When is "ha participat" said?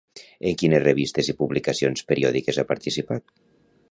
2.63-3.31